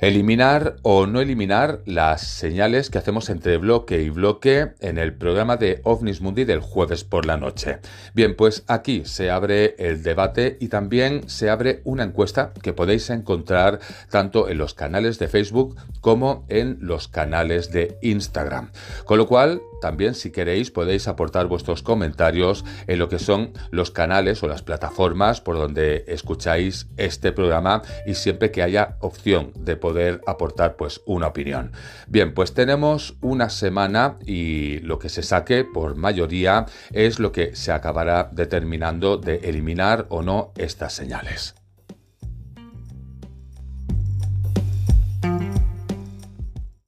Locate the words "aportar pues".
30.26-31.00